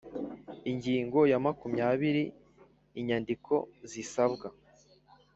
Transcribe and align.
Ingingo 0.71 1.19
ya 1.31 1.39
makumyabiri 1.45 2.23
Inyandiko 2.99 3.53
zisabwa 3.91 4.47